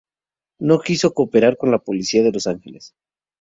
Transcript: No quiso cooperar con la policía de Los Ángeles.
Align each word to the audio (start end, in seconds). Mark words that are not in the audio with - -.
No 0.67 0.79
quiso 0.79 1.13
cooperar 1.13 1.57
con 1.57 1.69
la 1.69 1.77
policía 1.77 2.23
de 2.23 2.31
Los 2.31 2.47
Ángeles. 2.47 2.95